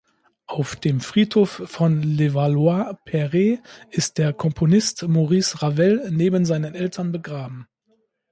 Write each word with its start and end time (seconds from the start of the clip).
Auf 0.47 0.75
dem 0.75 0.99
Friedhof 0.99 1.61
von 1.67 2.01
Levallois-Perret 2.01 3.59
ist 3.91 4.17
der 4.17 4.33
Komponist 4.33 5.03
Maurice 5.07 5.61
Ravel 5.61 6.09
neben 6.11 6.43
seinen 6.43 6.73
Eltern 6.73 7.11
begraben. 7.11 7.67